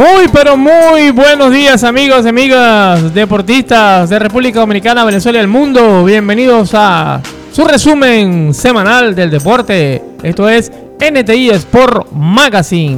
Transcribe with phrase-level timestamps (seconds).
[0.00, 6.02] Muy, pero muy buenos días amigos amigas deportistas de República Dominicana, Venezuela y el mundo.
[6.04, 7.20] Bienvenidos a
[7.52, 10.02] su resumen semanal del deporte.
[10.22, 12.96] Esto es NTI Sport Magazine.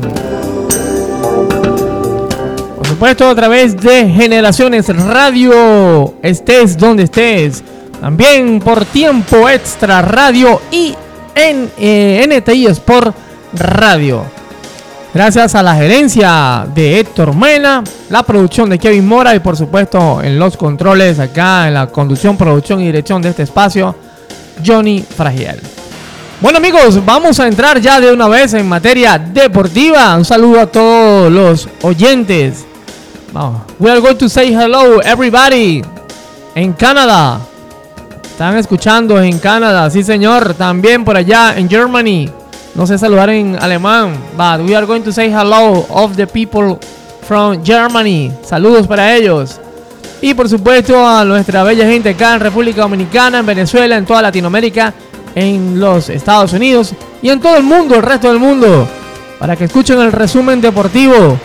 [2.77, 7.65] Por supuesto a través de Generaciones Radio, estés donde estés.
[8.01, 10.95] También por tiempo extra radio y
[11.35, 13.13] en eh, NTI Sport
[13.55, 14.42] Radio.
[15.15, 20.23] Gracias a la gerencia de Héctor Mena, la producción de Kevin Mora y por supuesto
[20.23, 23.95] en los controles acá en la conducción, producción y dirección de este espacio,
[24.65, 25.61] Johnny Fragiel.
[26.41, 30.17] Bueno amigos, vamos a entrar ya de una vez en materia deportiva.
[30.17, 32.65] Un saludo a todos los oyentes.
[33.79, 35.83] We are going to say hello everybody
[36.55, 37.39] en Canadá.
[38.25, 40.55] Están escuchando en Canadá, sí señor.
[40.55, 42.31] También por allá en Germany.
[42.75, 46.79] No sé saludar en alemán, but we are going to say hello of the people
[47.29, 48.33] from Germany.
[48.43, 49.61] Saludos para ellos.
[50.23, 54.23] Y por supuesto a nuestra bella gente acá en República Dominicana, en Venezuela, en toda
[54.23, 54.95] Latinoamérica,
[55.35, 58.89] en los Estados Unidos y en todo el mundo, el resto del mundo.
[59.39, 61.37] Para que escuchen el resumen deportivo.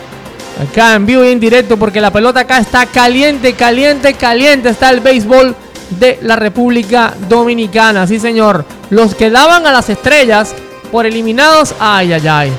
[0.61, 4.69] Acá en vivo y en directo porque la pelota acá está caliente, caliente, caliente.
[4.69, 5.55] Está el béisbol
[5.99, 8.07] de la República Dominicana.
[8.07, 8.63] Sí, señor.
[8.89, 10.53] Los que daban a las estrellas
[10.91, 11.75] por eliminados.
[11.79, 12.53] Ay, ay, ay.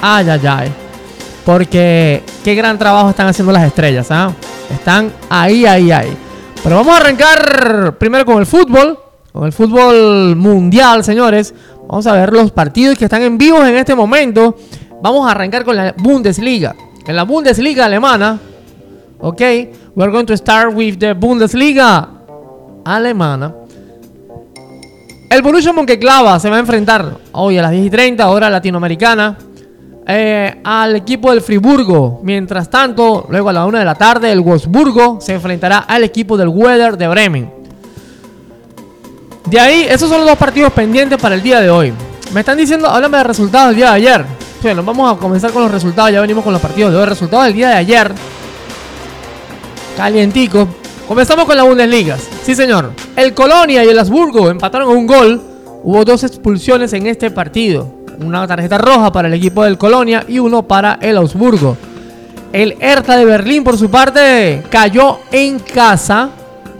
[0.00, 0.72] Ay, ay, ay.
[1.44, 4.06] Porque qué gran trabajo están haciendo las estrellas.
[4.10, 4.32] ¿ah?
[4.72, 6.16] Están ahí, ahí, ahí.
[6.62, 8.98] Pero vamos a arrancar primero con el fútbol.
[9.32, 11.54] Con el fútbol mundial, señores.
[11.88, 14.56] Vamos a ver los partidos que están en vivo en este momento.
[15.02, 16.74] Vamos a arrancar con la Bundesliga.
[17.06, 18.38] En la Bundesliga alemana.
[19.20, 19.40] Ok.
[19.94, 22.08] We're going to start with the Bundesliga
[22.84, 23.63] alemana.
[25.34, 29.36] El Borussia Mönchengladbach se va a enfrentar hoy a las 10 y 30, hora latinoamericana,
[30.06, 32.20] eh, al equipo del Friburgo.
[32.22, 36.36] Mientras tanto, luego a la 1 de la tarde, el Wolfsburgo se enfrentará al equipo
[36.36, 37.52] del Weather de Bremen.
[39.46, 41.92] De ahí, esos son los dos partidos pendientes para el día de hoy.
[42.32, 44.24] Me están diciendo, háblame de resultados del día de ayer.
[44.62, 46.12] Bueno, vamos a comenzar con los resultados.
[46.12, 47.06] Ya venimos con los partidos de hoy.
[47.06, 48.12] Resultados del día de ayer.
[49.96, 50.68] Calientico.
[51.08, 52.18] Comenzamos con la Bundesliga.
[52.44, 52.90] Sí, señor.
[53.16, 55.40] El Colonia y el Habsburgo empataron un gol.
[55.82, 57.88] Hubo dos expulsiones en este partido.
[58.20, 61.74] Una tarjeta roja para el equipo del Colonia y uno para el Augsburgo.
[62.52, 66.28] El Hertha de Berlín, por su parte, cayó en casa.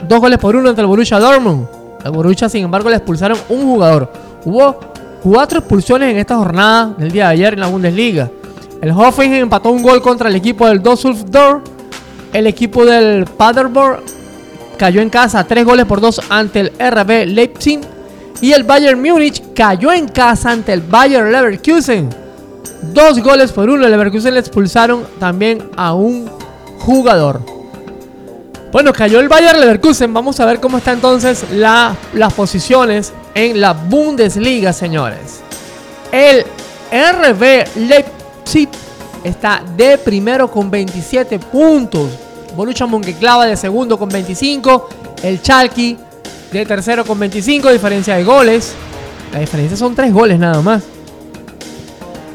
[0.06, 1.66] Dos goles por uno ante el Borussia Dortmund.
[2.04, 4.12] El Borussia, sin embargo, le expulsaron un jugador.
[4.44, 4.78] Hubo
[5.22, 8.30] cuatro expulsiones en esta jornada del día de ayer en la Bundesliga.
[8.82, 11.62] El Hoffenheim empató un gol contra el equipo del Düsseldorf.
[12.34, 14.23] El equipo del Paderborn
[14.76, 17.80] cayó en casa 3 goles por 2 ante el RB Leipzig.
[18.40, 22.10] Y el Bayern Múnich cayó en casa ante el Bayern Leverkusen.
[22.92, 23.84] Dos goles por uno.
[23.84, 26.28] El Leverkusen le expulsaron también a un
[26.80, 27.40] jugador.
[28.72, 30.12] Bueno, cayó el Bayern Leverkusen.
[30.12, 35.40] Vamos a ver cómo está entonces la, las posiciones en la Bundesliga, señores.
[36.12, 36.44] El
[36.90, 38.68] RB Leipzig
[39.22, 42.10] está de primero con 27 puntos.
[42.54, 44.88] Borussia Mönchengladbach de segundo con 25.
[45.22, 45.96] El Chalky
[46.52, 47.70] de tercero con 25.
[47.70, 48.74] Diferencia de goles.
[49.32, 50.82] La diferencia son 3 goles nada más.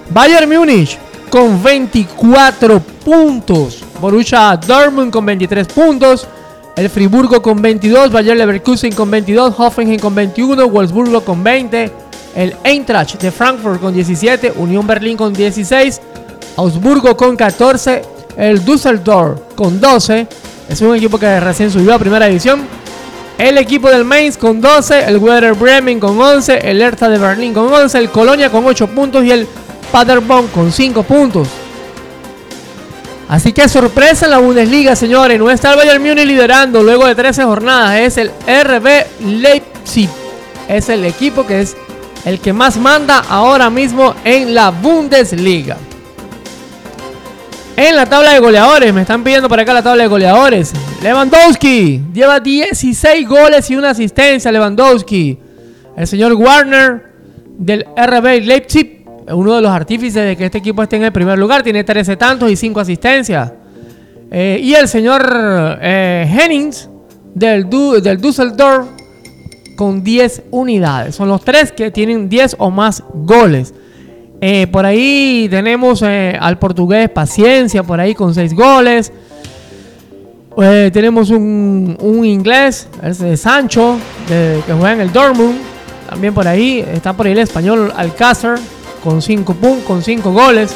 [0.09, 0.97] Bayern Múnich
[1.29, 3.83] con 24 puntos.
[4.01, 6.27] Borussia Dortmund con 23 puntos.
[6.75, 8.11] El Friburgo con 22.
[8.11, 9.53] Bayer Leverkusen con 22.
[9.57, 10.67] Hoffenheim con 21.
[10.67, 11.91] Wolfsburgo con 20.
[12.35, 14.53] El Eintracht de Frankfurt con 17.
[14.57, 16.01] Unión Berlín con 16.
[16.57, 20.27] Augsburgo con 14 el Düsseldorf con 12.
[20.69, 22.61] Es un equipo que recién subió a primera división.
[23.37, 25.05] El equipo del Mainz con 12.
[25.05, 26.59] El Werder Bremen con 11.
[26.69, 27.97] El Hertha de Berlín con 11.
[27.97, 29.25] El Colonia con 8 puntos.
[29.25, 29.45] Y el
[29.91, 31.47] Paderborn con 5 puntos.
[33.27, 35.37] Así que sorpresa en la Bundesliga, señores.
[35.37, 37.99] No está el Bayern Múnich liderando luego de 13 jornadas.
[37.99, 40.09] Es el RB Leipzig.
[40.69, 41.75] Es el equipo que es
[42.25, 45.77] el que más manda ahora mismo en la Bundesliga.
[47.81, 50.73] En la tabla de goleadores, me están pidiendo para acá la tabla de goleadores.
[51.01, 54.51] Lewandowski lleva 16 goles y una asistencia.
[54.51, 55.39] Lewandowski.
[55.95, 57.03] El señor Warner
[57.57, 61.39] del RB Leipzig, uno de los artífices de que este equipo esté en el primer
[61.39, 63.53] lugar, tiene 13 tantos y 5 asistencias.
[64.29, 66.89] Eh, y el señor eh, Hennings
[67.33, 68.89] del, du del Düsseldorf
[69.77, 71.15] con 10 unidades.
[71.15, 73.73] Son los tres que tienen 10 o más goles.
[74.41, 79.11] Eh, por ahí tenemos eh, al portugués Paciencia, por ahí con 6 goles.
[80.61, 83.97] Eh, tenemos un, un inglés, de Sancho,
[84.27, 85.57] que juega en el Dortmund.
[86.09, 88.57] También por ahí está por ahí el español Alcázar
[89.03, 89.55] con 5
[89.85, 90.73] con cinco goles.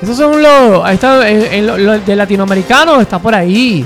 [0.00, 0.90] Esos son los.
[0.90, 3.84] Está, de latinoamericanos está por ahí.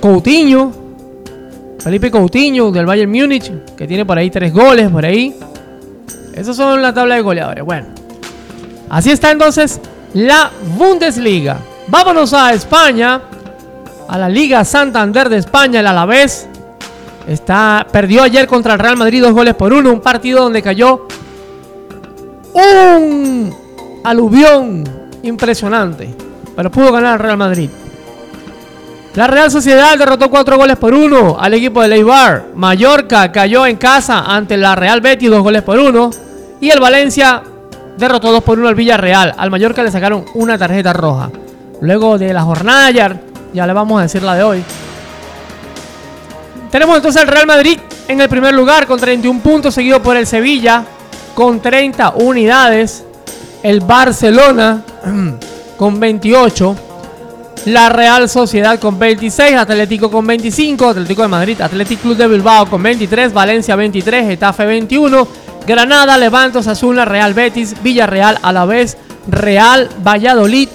[0.00, 0.72] Coutinho.
[1.78, 3.50] Felipe Coutinho del Bayern Múnich.
[3.76, 5.34] Que tiene por ahí tres goles por ahí.
[6.34, 7.64] Esos son la tabla de goleadores.
[7.64, 7.86] Bueno.
[8.88, 9.80] Así está entonces
[10.14, 11.58] la Bundesliga.
[11.86, 13.22] Vámonos a España.
[14.08, 16.48] A la Liga Santander de España, el Alavés.
[17.28, 19.92] Está, perdió ayer contra el Real Madrid dos goles por uno.
[19.92, 21.06] Un partido donde cayó
[22.52, 23.54] un
[24.02, 24.84] aluvión
[25.22, 26.12] impresionante.
[26.56, 27.70] Pero pudo ganar el Real Madrid.
[29.14, 32.50] La Real Sociedad derrotó cuatro goles por uno al equipo de Leibar.
[32.54, 36.10] Mallorca cayó en casa ante la Real Betis dos goles por uno.
[36.60, 37.42] Y el Valencia
[37.98, 39.34] derrotó dos por uno al Villarreal.
[39.36, 41.28] Al Mallorca le sacaron una tarjeta roja.
[41.80, 44.62] Luego de la jornada ya, le vamos a decir la de hoy.
[46.70, 50.26] Tenemos entonces el Real Madrid en el primer lugar con 31 puntos, seguido por el
[50.26, 50.84] Sevilla
[51.34, 53.04] con 30 unidades.
[53.64, 54.84] El Barcelona
[55.76, 56.76] con 28.
[57.66, 59.56] La Real Sociedad con 26.
[59.56, 60.88] Atlético con 25.
[60.88, 61.60] Atlético de Madrid.
[61.60, 63.32] Atlético Club de Bilbao con 23.
[63.32, 64.26] Valencia 23.
[64.26, 65.28] Getafe 21.
[65.66, 68.96] Granada, Levante, Osasuna, Real Betis, Villarreal, Alavés,
[69.28, 70.68] Real Valladolid,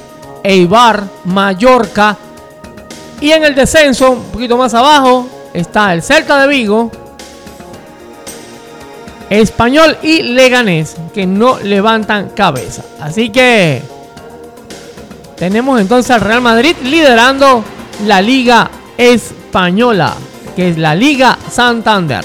[0.43, 2.17] Eibar, Mallorca.
[3.19, 6.91] Y en el descenso, un poquito más abajo, está el Celta de Vigo,
[9.29, 12.83] Español y Leganés, que no levantan cabeza.
[13.01, 13.81] Así que
[15.37, 17.63] tenemos entonces al Real Madrid liderando
[18.05, 20.13] la Liga Española,
[20.55, 22.23] que es la Liga Santander.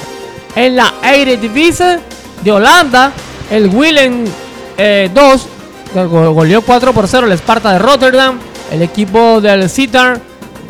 [0.54, 1.98] En la Eredivisie
[2.42, 3.12] de Holanda,
[3.50, 8.38] el Willem 2 eh, goleó 4 por 0 el Sparta de Rotterdam.
[8.70, 10.20] El equipo del Citar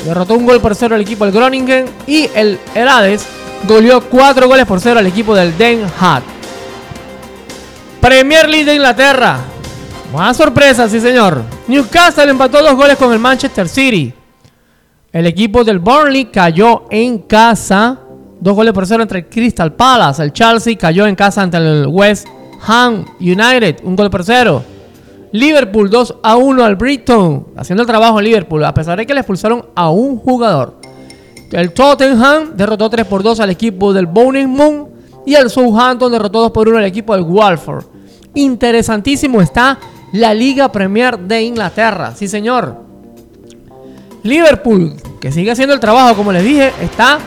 [0.05, 1.87] derrotó un gol por 0 al equipo del Groningen.
[2.07, 3.27] Y el Herades
[3.69, 6.23] goleó 4 goles por 0 al equipo del Den Haag.
[8.01, 9.39] Premier League de Inglaterra.
[10.13, 11.43] Más sorpresa, sí señor.
[11.69, 14.13] Newcastle empató dos goles con el Manchester City.
[15.13, 17.99] El equipo del Burnley cayó en casa.
[18.41, 20.23] Dos goles por 0 entre el Crystal Palace.
[20.23, 22.27] El Chelsea cayó en casa ante el West
[22.67, 23.77] Ham United.
[23.85, 24.65] Un gol por 0.
[25.33, 27.47] Liverpool 2 a 1 al Brighton.
[27.57, 28.65] Haciendo el trabajo en Liverpool.
[28.65, 30.81] A pesar de que le expulsaron a un jugador.
[31.53, 34.89] El Tottenham derrotó 3 por 2 al equipo del Bowling Moon.
[35.25, 37.85] Y el Southampton derrotó 2 por 1 al equipo del Walford.
[38.35, 39.79] Interesantísimo está
[40.13, 42.15] la Liga Premier de Inglaterra.
[42.17, 42.77] Sí, señor.
[44.23, 47.19] Liverpool, que sigue haciendo el trabajo, como les dije, está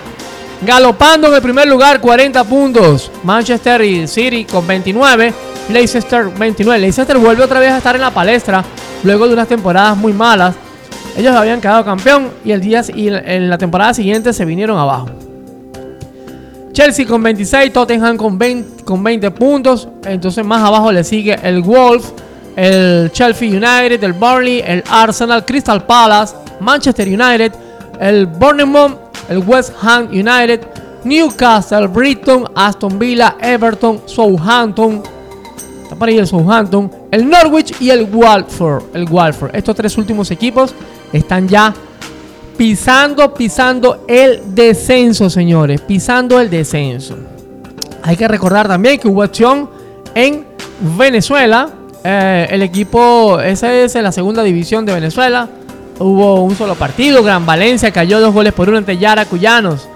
[0.66, 3.12] galopando en el primer lugar, 40 puntos.
[3.24, 5.34] Manchester City con 29.
[5.70, 6.80] Leicester 29.
[6.80, 8.64] Leicester vuelve otra vez a estar en la palestra
[9.04, 10.56] luego de unas temporadas muy malas.
[11.16, 15.10] Ellos habían quedado campeón y el día y en la temporada siguiente se vinieron abajo.
[16.72, 19.88] Chelsea con 26, Tottenham con 20, con 20 puntos.
[20.06, 22.12] Entonces más abajo le sigue el Wolf,
[22.56, 27.54] el Chelsea United, el Burnley, el Arsenal, Crystal Palace, Manchester United,
[28.00, 28.98] el Bournemouth,
[29.30, 30.62] el West Ham United,
[31.04, 35.04] Newcastle, Brighton, Aston Villa, Everton, Southampton.
[35.84, 38.84] Está por ahí el Southampton, el Norwich y el Watford.
[38.94, 39.56] El Watford.
[39.56, 40.74] Estos tres últimos equipos
[41.12, 41.74] están ya
[42.58, 45.82] pisando, pisando el descenso, señores.
[45.82, 47.18] Pisando el descenso.
[48.02, 49.70] Hay que recordar también que hubo acción
[50.16, 50.46] en
[50.98, 51.70] Venezuela.
[52.04, 55.48] Eh, el equipo, esa es la segunda división de Venezuela.
[56.00, 57.24] Hubo un solo partido.
[57.24, 59.88] Gran Valencia cayó dos goles por uno ante Yaracuyanos.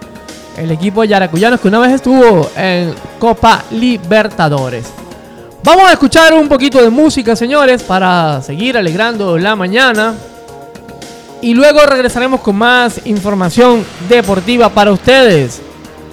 [0.58, 4.86] El equipo Yaracuyanos que una vez estuvo en Copa Libertadores.
[5.64, 10.16] Vamos a escuchar un poquito de música, señores, para seguir alegrando la mañana.
[11.42, 15.62] Y luego regresaremos con más información deportiva para ustedes.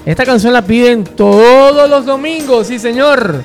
[0.04, 3.42] Esta canción la piden todos los domingos, sí señor.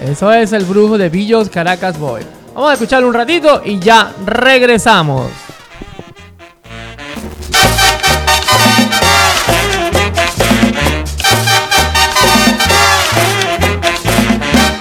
[0.00, 2.22] Eso es el brujo de Villos Caracas Boy.
[2.54, 5.30] Vamos a escucharlo un ratito y ya regresamos.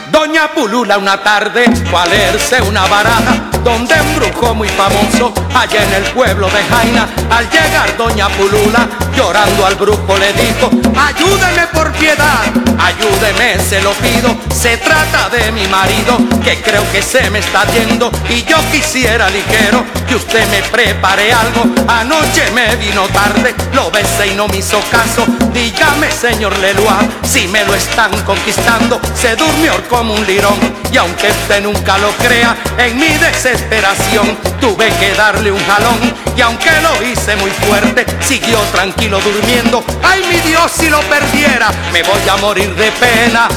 [0.09, 5.83] Doña Pulula una tarde fue a leerse una baraja donde un brujo muy famoso allá
[5.83, 7.07] en el pueblo de Jaina.
[7.29, 12.39] Al llegar doña Pulula llorando al brujo le dijo, ayúdeme por piedad,
[12.77, 17.65] ayúdeme se lo pido, se trata de mi marido que creo que se me está
[17.71, 21.65] yendo y yo quisiera ligero que usted me prepare algo.
[21.87, 25.25] Anoche me vino tarde, lo besé y no me hizo caso.
[25.53, 30.57] Dígame señor Leloir, si me lo están conquistando, se durmió como un lirón
[30.91, 35.99] y aunque usted nunca lo crea, en mi desesperación tuve que darle un jalón
[36.35, 39.83] y aunque lo hice muy fuerte, siguió tranquilo durmiendo.
[40.03, 43.47] Ay mi Dios, si lo perdiera, me voy a morir de pena.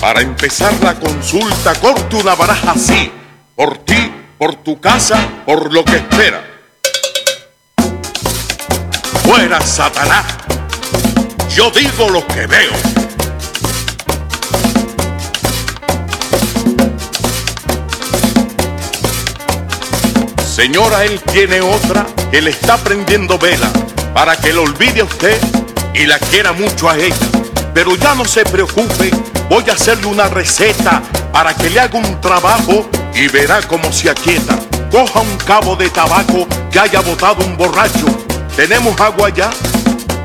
[0.00, 3.10] Para empezar la consulta, corte una baraja así
[3.54, 6.44] por ti, por tu casa, por lo que espera.
[9.24, 10.24] Fuera Satanás,
[11.54, 12.72] yo digo lo que veo.
[20.44, 23.70] Señora, él tiene otra que le está prendiendo vela
[24.14, 25.38] para que lo olvide a usted
[25.94, 27.25] y la quiera mucho a ella.
[27.76, 29.10] Pero ya no se preocupe,
[29.50, 34.08] voy a hacerle una receta para que le haga un trabajo y verá cómo se
[34.08, 34.58] aquieta.
[34.90, 38.06] Coja un cabo de tabaco que haya botado un borracho.
[38.56, 39.50] Tenemos agua ya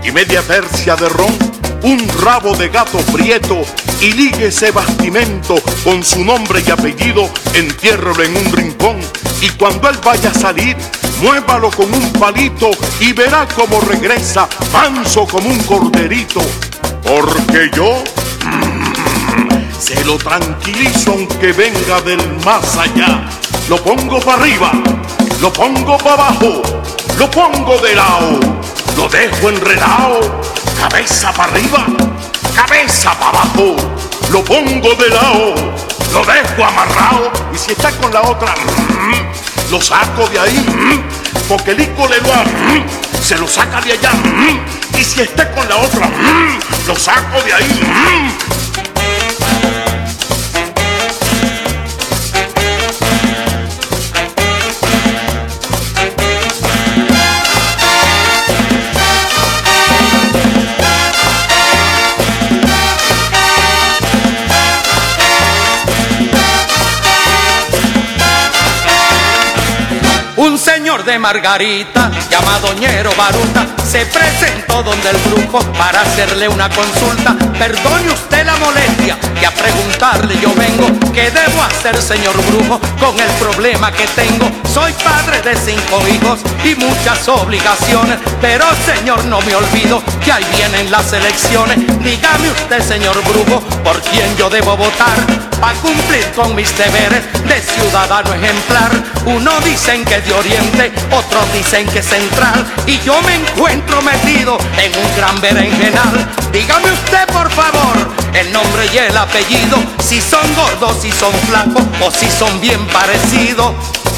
[0.01, 1.37] y media tercia de ron,
[1.83, 3.63] un rabo de gato prieto
[3.99, 9.01] y ligue ese bastimento con su nombre y apellido, entiérrelo en un rincón
[9.41, 10.77] y cuando él vaya a salir,
[11.19, 12.69] muévalo con un palito
[12.99, 16.41] y verá cómo regresa, manso como un corderito.
[17.03, 18.03] Porque yo
[18.45, 23.27] mm, se lo tranquilizo aunque venga del más allá.
[23.67, 24.71] Lo pongo para arriba,
[25.41, 26.61] lo pongo para abajo,
[27.17, 28.39] lo pongo de lado,
[28.95, 30.41] lo dejo enredado,
[30.77, 31.85] cabeza para arriba,
[32.55, 33.75] cabeza para abajo,
[34.31, 35.55] lo pongo de lado,
[36.13, 41.47] lo dejo amarrado y si está con la otra, mm, lo saco de ahí, mm,
[41.49, 44.11] porque el hijo le va, mm, se lo saca de allá
[44.97, 46.09] y si está con la otra,
[46.87, 47.81] lo saco de ahí.
[71.19, 77.35] Margarita, llamado Ñero Baruta, se presentó donde el brujo para hacerle una consulta.
[77.57, 80.87] Perdone usted la molestia, que a preguntarle yo vengo.
[81.13, 84.49] ¿Qué debo hacer, señor brujo, con el problema que tengo?
[84.73, 90.45] Soy padre de cinco hijos y muchas obligaciones, pero señor, no me olvido que ahí
[90.55, 91.77] vienen las elecciones.
[92.03, 97.61] Dígame usted, señor brujo, por quién yo debo votar para cumplir con mis deberes de
[97.61, 98.91] ciudadano ejemplar.
[99.25, 104.91] Uno dicen que de oriente, otros dicen que central, y yo me encuentro metido en
[104.97, 106.27] un gran berenjenal.
[106.51, 107.95] Dígame usted, por favor,
[108.33, 112.85] el nombre y el apellido, si son gordos, si son flacos o si son bien
[112.87, 113.73] parecidos.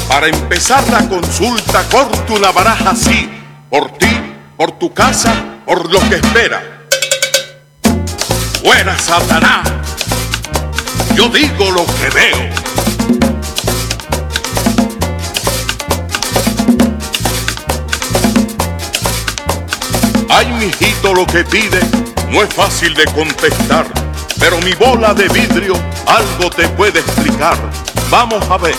[0.08, 3.30] Para empezar la consulta, corte una baraja así,
[3.70, 4.20] por ti,
[4.56, 5.34] por tu casa,
[5.66, 6.62] por lo que espera.
[8.62, 9.68] Fuera Satanás,
[11.14, 12.64] yo digo lo que veo.
[20.28, 21.80] Ay, mijito, lo que pide
[22.30, 23.86] no es fácil de contestar,
[24.40, 25.74] pero mi bola de vidrio
[26.06, 27.56] algo te puede explicar.
[28.10, 28.74] Vamos a ver,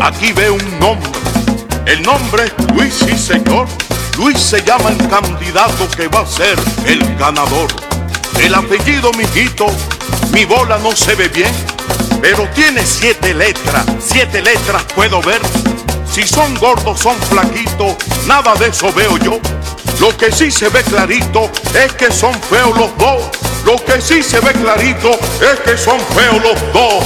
[0.00, 1.10] aquí veo un nombre.
[1.86, 3.68] El nombre es Luis, sí, señor.
[4.16, 7.68] Luis se llama el candidato que va a ser el ganador.
[8.40, 9.66] El apellido, mijito,
[10.32, 11.52] mi bola no se ve bien,
[12.20, 13.84] pero tiene siete letras.
[14.00, 15.40] Siete letras puedo ver.
[16.10, 19.38] Si son gordos, son flaquitos, nada de eso veo yo.
[20.00, 23.22] Lo que sí se ve clarito es que son feos los dos.
[23.64, 27.04] Lo que sí se ve clarito es que son feos los dos.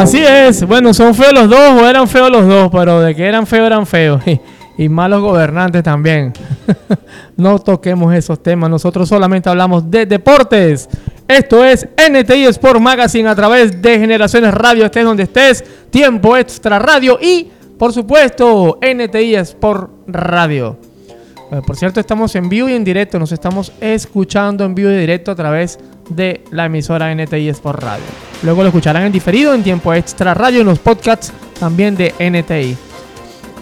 [0.00, 3.22] Así es, bueno, son feos los dos o eran feos los dos, pero de que
[3.22, 4.22] eran feos eran feos.
[4.78, 6.32] Y, malos gobernantes también.
[7.36, 10.88] no toquemos esos temas, nosotros solamente hablamos de deportes.
[11.28, 16.78] Esto es NTI Sport Magazine a través de Generaciones Radio, estés donde estés, Tiempo Extra
[16.78, 20.78] Radio y, por supuesto, NTI Sport Radio.
[21.52, 24.96] Eh, por cierto, estamos en vivo y en directo, nos estamos escuchando en vivo y
[24.96, 25.99] directo a través de
[26.50, 28.04] la emisora NTI Sport Radio.
[28.42, 32.76] Luego lo escucharán en diferido en tiempo extra radio en los podcasts también de NTI.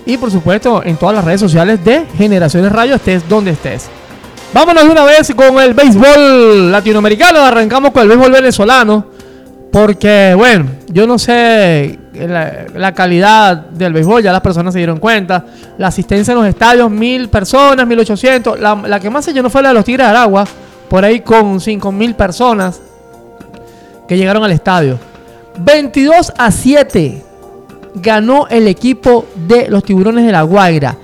[0.07, 3.89] Y por supuesto en todas las redes sociales de Generaciones Radio, estés donde estés.
[4.55, 7.41] Vámonos de una vez con el béisbol latinoamericano.
[7.41, 9.07] Arrancamos con el béisbol venezolano.
[9.71, 15.45] Porque, bueno, yo no sé la, calidad del béisbol, ya las personas se dieron cuenta.
[15.77, 18.59] La asistencia en los estadios, mil personas, mil ochocientos.
[18.59, 20.47] La, la que más se llenó fue la de los Tigres de Aragua,
[20.89, 22.81] por ahí con cinco mil personas
[24.09, 24.99] que llegaron al estadio.
[25.59, 27.23] 22 a 7
[27.95, 30.97] ganó el equipo de los Tiburones de la Guaira.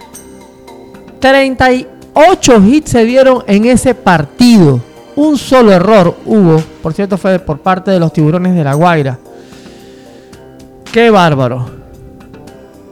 [1.20, 4.80] 38 hits se dieron en ese partido.
[5.16, 9.18] Un solo error hubo, por cierto fue por parte de los Tiburones de la Guaira.
[10.92, 11.84] Qué bárbaro.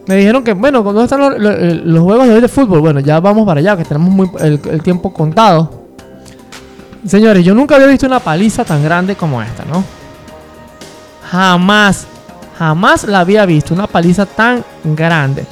[0.07, 3.47] Me dijeron que, bueno, cuando están los, juegos de hoy de fútbol, bueno, ya vamos
[3.47, 5.82] para allá, que tenemos el tiempo contado.
[7.07, 9.83] Señores, yo nunca había visto una paliza tan grande como esta, ¿no?
[11.31, 12.07] Jamás,
[12.59, 15.45] jamás la había visto, una paliza tan grande.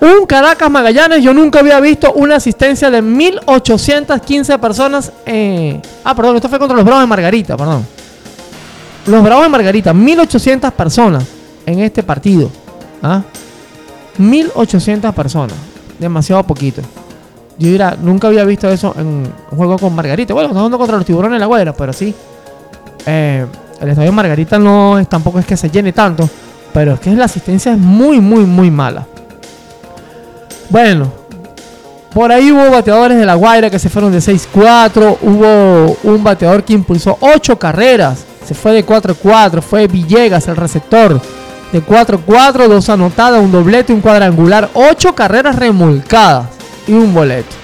[0.00, 5.12] Un Caracas Magallanes, yo nunca había visto una asistencia de 1815 personas.
[6.04, 7.86] Ah, perdón, esto fue contra los Bravos de Margarita, perdón.
[9.06, 11.24] Los Bravos de Margarita, 1800 personas
[11.66, 12.50] en este partido.
[13.02, 13.22] ¿Ah?
[14.16, 15.56] 1800 personas,
[15.98, 16.80] demasiado poquito.
[17.58, 20.34] Yo dirá, nunca había visto eso en un juego con Margarita.
[20.34, 22.14] Bueno, estamos jugando contra los tiburones de la Guaira, pero sí.
[23.06, 23.46] Eh,
[23.80, 26.28] el estadio Margarita no es, tampoco es que se llene tanto,
[26.72, 29.06] pero es que la asistencia es muy, muy, muy mala.
[30.70, 31.12] Bueno,
[32.12, 35.18] por ahí hubo bateadores de la Guaira que se fueron de 6-4.
[35.22, 38.24] Hubo un bateador que impulsó 8 carreras.
[38.44, 39.60] Se fue de 4-4.
[39.60, 41.20] Fue Villegas, el receptor.
[41.72, 44.70] De 4-4, dos anotadas, un doblete, un cuadrangular.
[44.74, 46.54] 8 carreras remolcadas
[46.86, 47.54] y un boleto.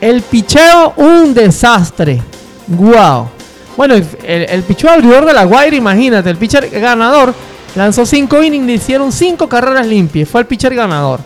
[0.00, 2.22] El picheo, un desastre.
[2.68, 3.28] Wow.
[3.76, 7.34] Bueno, el, el, picheo abridor de la Guaira, imagínate, el pitcher ganador
[7.74, 10.28] lanzó 5 innings, le hicieron 5 carreras limpias.
[10.28, 11.20] Fue el pitcher ganador.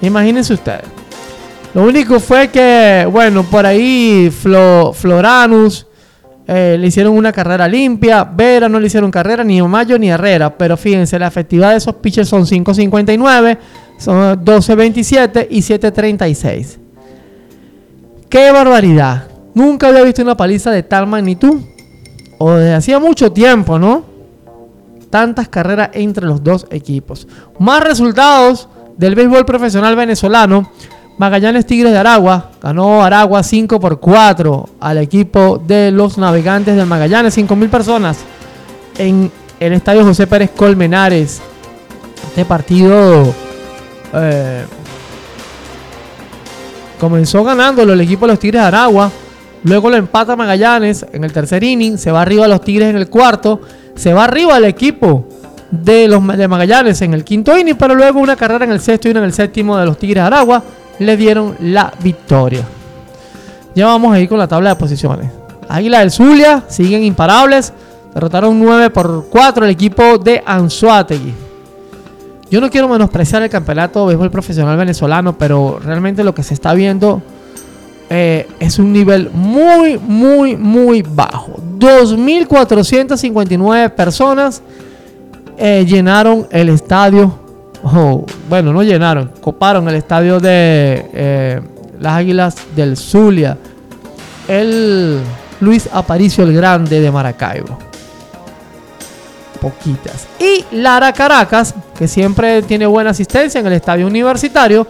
[0.00, 0.84] Imagínense ustedes.
[1.74, 5.86] Lo único fue que, bueno, por ahí Floranus
[6.46, 8.22] eh, le hicieron una carrera limpia.
[8.22, 10.56] Vera no le hicieron carrera ni Mayo ni Herrera.
[10.56, 13.58] Pero fíjense, la efectividad de esos pitchers son 5.59.
[13.98, 16.78] Son 12.27 y 7.36.
[18.28, 19.28] ¡Qué barbaridad!
[19.54, 21.60] Nunca había visto una paliza de tal magnitud.
[22.38, 24.04] O desde hacía mucho tiempo, ¿no?
[25.08, 27.28] Tantas carreras entre los dos equipos.
[27.60, 30.70] Más resultados del béisbol profesional venezolano.
[31.16, 36.86] Magallanes Tigres de Aragua ganó Aragua 5 por 4 al equipo de los navegantes del
[36.86, 38.18] Magallanes, 5.000 personas
[38.98, 39.30] en
[39.60, 41.40] el estadio José Pérez Colmenares.
[42.26, 43.32] Este partido
[44.14, 44.64] eh,
[46.98, 49.10] comenzó ganándolo el equipo de los Tigres de Aragua.
[49.64, 51.98] Luego lo empata Magallanes en el tercer inning.
[51.98, 53.60] Se va arriba a los Tigres en el cuarto.
[53.94, 55.26] Se va arriba el equipo
[55.70, 57.76] de los de Magallanes en el quinto inning.
[57.76, 60.22] Pero luego una carrera en el sexto y una en el séptimo de los Tigres
[60.22, 60.62] de Aragua
[60.98, 62.62] le dieron la victoria.
[63.74, 65.30] Ya vamos ahí con la tabla de posiciones.
[65.68, 67.72] Águila del Zulia siguen imparables.
[68.14, 71.43] Derrotaron 9 por 4 el equipo de Anzuategui.
[72.54, 76.54] Yo no quiero menospreciar el campeonato de béisbol profesional venezolano, pero realmente lo que se
[76.54, 77.20] está viendo
[78.08, 81.56] eh, es un nivel muy, muy, muy bajo.
[81.80, 84.62] 2.459 personas
[85.58, 87.40] eh, llenaron el estadio.
[88.48, 91.60] bueno, no llenaron, coparon el estadio de eh,
[91.98, 93.58] las Águilas del Zulia.
[94.46, 95.18] El
[95.58, 97.76] Luis Aparicio el Grande de Maracaibo
[99.64, 100.26] poquitas.
[100.38, 104.86] Y Lara Caracas, que siempre tiene buena asistencia en el estadio universitario.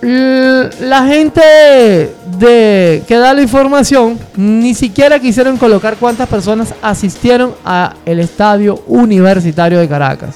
[0.00, 8.18] La gente de que da la información ni siquiera quisieron colocar cuántas personas asistieron al
[8.18, 10.34] estadio universitario de Caracas.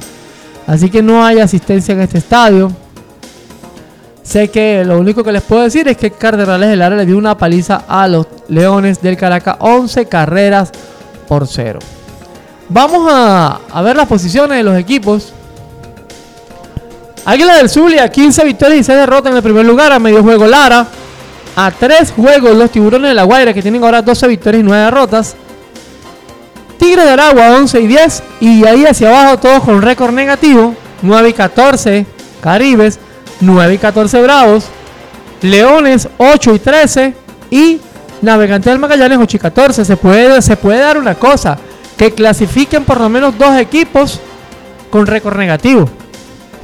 [0.67, 2.71] Así que no hay asistencia en este estadio.
[4.23, 7.17] Sé que lo único que les puedo decir es que Cardenales del Lara le dio
[7.17, 10.71] una paliza a los Leones del Caracas, 11 carreras
[11.27, 11.79] por cero.
[12.71, 15.33] Vamos a, ver las posiciones de los equipos.
[17.25, 19.93] Águila del Zulia, 15 victorias y 6 derrotas en el primer lugar.
[19.93, 20.87] A medio juego Lara.
[21.57, 24.85] A 3 juegos los Tiburones de la Guaira, que tienen ahora 12 victorias y 9
[24.85, 25.35] derrotas.
[26.79, 28.23] Tigre de Aragua, 11 y 10.
[28.41, 30.75] Y ahí hacia abajo todos con récord negativo.
[31.01, 32.07] 9 y 14
[32.43, 32.99] Caribes.
[33.41, 34.67] 9 y 14 Bravos.
[35.41, 37.15] Leones, 8 y 13.
[37.51, 37.81] Y
[38.21, 39.85] Navegante del Magallanes, 8 y 14.
[39.87, 41.59] Se puede, se puede dar una cosa
[41.99, 44.21] que clasifiquen por lo menos dos equipos
[44.89, 45.87] con récord negativo.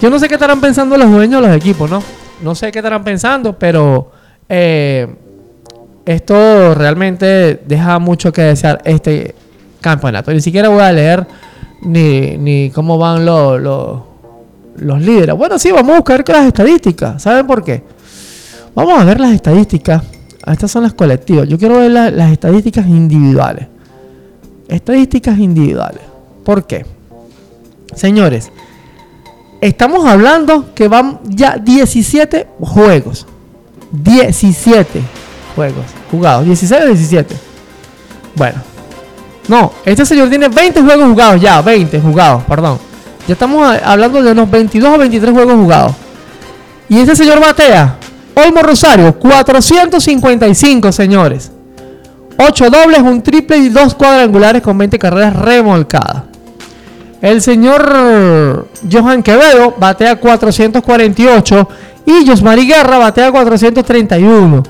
[0.00, 2.02] Yo no sé qué estarán pensando los dueños de los equipos, ¿no?
[2.42, 4.12] No sé qué estarán pensando, pero
[4.48, 5.08] eh,
[6.04, 9.34] esto realmente deja mucho que desear este
[9.80, 10.30] campeonato.
[10.32, 11.26] Ni siquiera voy a leer
[11.80, 13.58] ni, cómo van los,
[14.76, 15.34] los líderes.
[15.34, 17.22] Bueno, sí, vamos a buscar las estadísticas.
[17.22, 17.82] ¿Saben por qué?
[18.74, 20.02] Vamos a ver las estadísticas
[20.52, 21.48] estas son las colectivas.
[21.48, 23.66] Yo quiero ver las estadísticas individuales.
[24.68, 26.02] Estadísticas individuales.
[26.44, 26.86] ¿Por qué?
[27.94, 28.50] Señores,
[29.60, 33.26] estamos hablando que van ya 17 juegos.
[33.90, 35.00] 17
[35.54, 36.44] juegos jugados.
[36.44, 37.36] 16 o 17.
[38.36, 38.60] Bueno,
[39.48, 42.78] No, este señor tiene 20 juegos jugados ya, 20 jugados, perdón.
[43.26, 45.92] Ya estamos hablando de unos 22 o 23 juegos jugados.
[46.88, 47.96] Y este señor batea,
[48.36, 51.50] Olmo Rosario, 455, señores.
[52.36, 56.24] 8 dobles, un triple y 2 cuadrangulares con 20 carreras remolcadas.
[57.22, 61.68] El señor Johan Quevedo batea 448
[62.04, 64.62] y Josmari Guerra batea 431.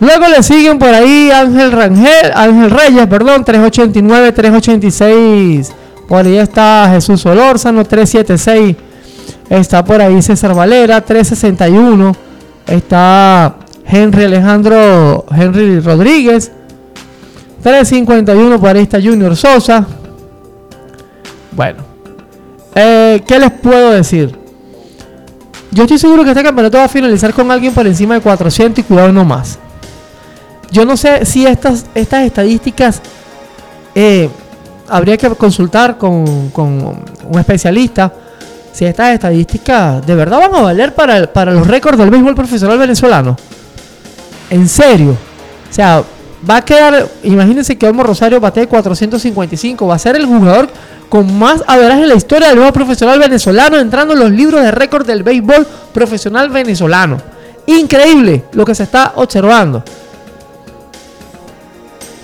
[0.00, 5.72] Luego le siguen por ahí Ángel Rangel, Ángel Reyes, perdón, 389, 386.
[6.08, 8.76] Por ahí está Jesús Solórzano, 376.
[9.50, 12.27] Está por ahí César Valera, 361.
[12.68, 16.52] Está Henry Alejandro Henry Rodríguez,
[17.62, 18.60] 351.
[18.60, 19.86] Por ahí está Junior Sosa.
[21.52, 21.78] Bueno,
[22.74, 24.38] eh, ¿qué les puedo decir?
[25.70, 28.78] Yo estoy seguro que este campeonato va a finalizar con alguien por encima de 400
[28.78, 29.58] y cuidado no más.
[30.70, 33.00] Yo no sé si estas, estas estadísticas
[33.94, 34.28] eh,
[34.88, 38.12] habría que consultar con, un especialista.
[38.78, 42.78] Si estas estadísticas de verdad van a valer para, para los récords del béisbol profesional
[42.78, 43.36] venezolano.
[44.50, 45.16] En serio.
[45.68, 46.04] O sea,
[46.48, 47.08] va a quedar.
[47.24, 49.84] Imagínense que Olmo Rosario bate 455.
[49.84, 50.68] Va a ser el jugador
[51.08, 53.78] con más averaje en la historia del béisbol profesional venezolano.
[53.78, 57.18] Entrando en los libros de récord del béisbol profesional venezolano.
[57.66, 59.82] Increíble lo que se está observando.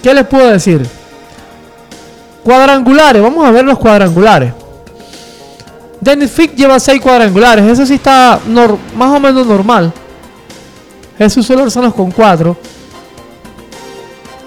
[0.01, 0.87] ¿Qué les puedo decir?
[2.45, 4.53] Cuadrangulares, vamos a ver los cuadrangulares.
[6.05, 8.39] Dennis Fick lleva 6 cuadrangulares, eso sí está
[8.95, 9.91] más o menos normal.
[11.17, 12.55] Jesús Solorzanos con 4.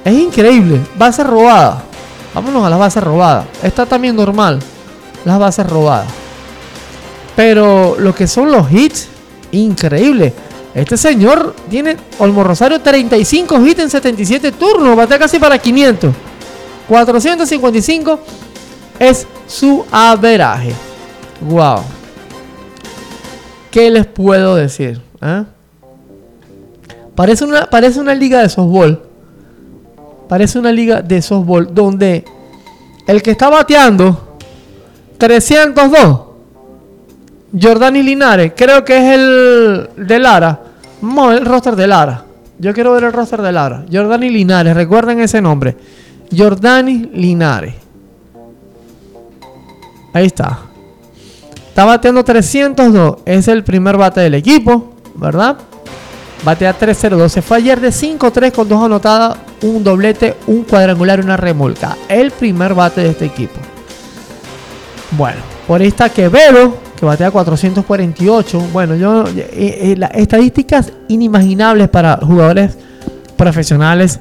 [0.05, 1.83] Es increíble, base robada.
[2.35, 3.45] Vámonos a las bases robadas.
[3.63, 4.59] Está también normal,
[5.25, 6.07] las bases robadas.
[7.35, 9.07] Pero lo que son los hits,
[9.51, 10.35] increíble.
[10.75, 16.13] Este señor tiene Olmo Rosario 35 hits en 77 turnos, batea casi para 500.
[16.87, 18.19] 455
[18.99, 20.73] es su averaje.
[21.41, 21.81] Wow.
[23.71, 25.01] ¿Qué les puedo decir?
[25.21, 25.43] ¿Eh?
[27.15, 29.01] Parece, una, parece una liga de softball.
[30.27, 32.25] Parece una liga de softball donde
[33.07, 34.37] el que está bateando
[35.17, 36.27] 302
[37.59, 40.59] Jordani Linares, creo que es el de Lara.
[41.01, 42.23] Ver el roster de Lara.
[42.59, 43.85] Yo quiero ver el roster de Lara.
[43.91, 45.77] Jordani Linares, recuerden ese nombre.
[46.35, 47.75] Jordani Linares.
[50.13, 50.66] Ahí está.
[51.77, 53.17] Está bateando 302.
[53.23, 55.57] Es el primer bate del equipo, ¿verdad?
[56.43, 57.29] Batea 3-0-2.
[57.29, 61.95] Se fue ayer de 5-3 con dos anotadas, un doblete, un cuadrangular y una remolca.
[62.09, 63.59] El primer bate de este equipo.
[65.11, 65.37] Bueno,
[65.67, 68.69] por ahí está Quevedo, que batea 448.
[68.73, 72.75] Bueno, yo eh, eh, las estadísticas inimaginables para jugadores
[73.35, 74.19] profesionales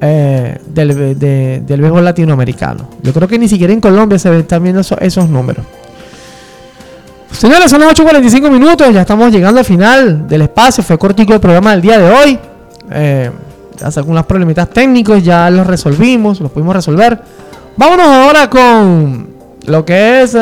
[0.00, 2.88] eh, del, del béisbol latinoamericano.
[3.04, 5.64] Yo creo que ni siquiera en Colombia se están viendo esos, números.
[7.32, 10.82] Señores, son las 8.45 minutos, ya estamos llegando al final del espacio.
[10.82, 12.38] Fue cortico el programa del día de hoy.
[12.90, 13.30] Eh,
[13.96, 17.20] algunos problemitas técnicos, ya los resolvimos, los pudimos resolver.
[17.76, 19.28] Vámonos ahora con
[19.66, 20.36] lo que es